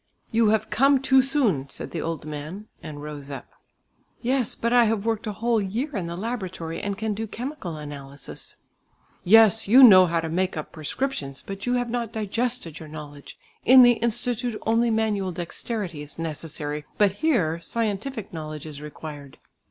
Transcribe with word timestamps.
"You 0.31 0.47
have 0.49 0.71
come 0.71 0.99
too 0.99 1.21
soon," 1.21 1.69
said 1.69 1.91
the 1.91 2.01
old 2.01 2.25
man, 2.25 2.65
and 2.81 3.03
rose 3.03 3.29
up. 3.29 3.45
"Yes, 4.19 4.55
but 4.55 4.73
I 4.73 4.85
have 4.85 5.05
worked 5.05 5.27
a 5.27 5.31
whole 5.31 5.61
year 5.61 5.95
in 5.95 6.07
the 6.07 6.15
laboratory, 6.15 6.81
and 6.81 6.97
can 6.97 7.13
do 7.13 7.27
chemical 7.27 7.77
analysis." 7.77 8.57
"Yes, 9.23 9.67
you 9.67 9.83
know 9.83 10.07
how 10.07 10.19
to 10.19 10.27
make 10.27 10.57
up 10.57 10.71
prescriptions, 10.71 11.43
but 11.45 11.67
you 11.67 11.73
have 11.75 11.91
not 11.91 12.11
digested 12.11 12.79
your 12.79 12.89
knowledge. 12.89 13.37
In 13.63 13.83
the 13.83 13.91
Institute 13.97 14.59
only 14.65 14.89
manual 14.89 15.31
dexterity 15.31 16.01
is 16.01 16.17
necessary, 16.17 16.83
but 16.97 17.11
here 17.21 17.59
scientific 17.59 18.33
knowledge 18.33 18.65
is 18.65 18.81
required." 18.81 19.37